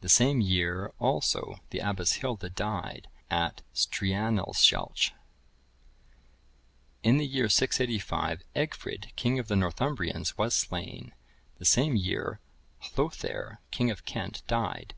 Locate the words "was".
10.36-10.54